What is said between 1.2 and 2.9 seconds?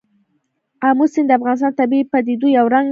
د افغانستان د طبیعي پدیدو یو رنګ دی.